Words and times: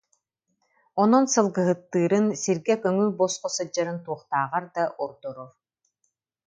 Онон 1.01 1.25
сылгыһыттыырын, 1.33 2.25
сиргэ 2.41 2.73
көҥүл-босхо 2.83 3.49
сылдьарын 3.55 3.99
туохтааҕар 4.05 4.65
да 4.75 4.83
ордорор 5.03 5.49